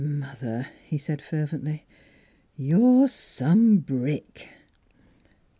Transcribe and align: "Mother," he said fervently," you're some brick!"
"Mother," 0.03 0.69
he 0.83 0.97
said 0.97 1.21
fervently," 1.21 1.85
you're 2.57 3.07
some 3.07 3.77
brick!" 3.77 4.49